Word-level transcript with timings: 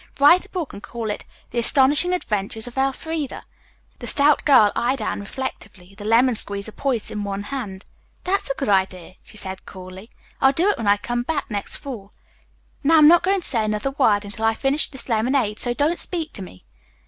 "Write 0.19 0.47
a 0.47 0.49
book 0.49 0.73
and 0.73 0.81
call 0.81 1.11
it 1.11 1.25
'The 1.51 1.59
Astonishing 1.59 2.11
Adventures 2.11 2.65
of 2.65 2.75
Elfreda'." 2.75 3.43
The 3.99 4.07
stout 4.07 4.43
girl 4.45 4.71
eyed 4.75 4.99
Anne 4.99 5.19
reflectively, 5.19 5.93
the 5.93 6.05
lemon 6.05 6.33
squeezer 6.33 6.71
poised 6.71 7.11
in 7.11 7.23
one 7.23 7.43
hand. 7.43 7.85
"That's 8.23 8.49
a 8.49 8.55
good 8.55 8.67
idea," 8.67 9.13
she 9.21 9.37
said 9.37 9.67
coolly. 9.67 10.09
"I'll 10.41 10.53
do 10.53 10.71
it 10.71 10.77
when 10.79 10.87
I 10.87 10.97
come 10.97 11.21
back 11.21 11.51
next 11.51 11.75
fall. 11.75 12.13
Now 12.83 12.97
I'm 12.97 13.07
not 13.07 13.21
going 13.21 13.41
to 13.41 13.47
say 13.47 13.63
another 13.63 13.91
word 13.91 14.25
until 14.25 14.43
I 14.45 14.55
finish 14.55 14.87
this 14.89 15.07
lemonade, 15.07 15.59
so 15.59 15.71
don't 15.71 15.99
speak 15.99 16.33
to 16.33 16.41
me." 16.41 16.65